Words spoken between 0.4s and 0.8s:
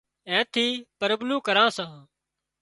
ٿي